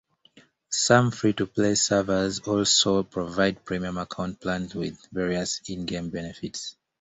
[0.71, 6.75] Some free to play servers also provide premium account plans with various ingame benefits.